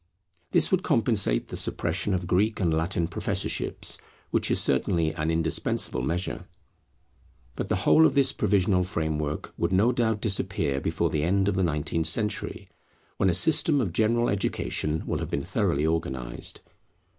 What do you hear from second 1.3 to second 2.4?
the suppression of